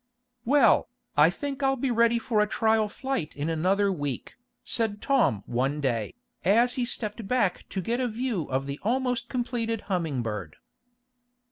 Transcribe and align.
"Well, 0.45 0.89
I 1.15 1.29
think 1.29 1.61
I'll 1.61 1.75
be 1.75 1.91
ready 1.91 2.17
for 2.17 2.41
a 2.41 2.47
trial 2.47 2.89
flight 2.89 3.35
in 3.37 3.49
another 3.51 3.91
week," 3.91 4.33
said 4.63 4.99
Tom 4.99 5.43
one 5.45 5.79
day, 5.79 6.15
as 6.43 6.73
he 6.73 6.85
stepped 6.85 7.27
back 7.27 7.69
to 7.69 7.81
get 7.81 7.99
a 8.01 8.07
view 8.07 8.45
of 8.45 8.65
the 8.65 8.79
almost 8.81 9.29
completed 9.29 9.81
Humming 9.93 10.23
Bird. 10.23 10.55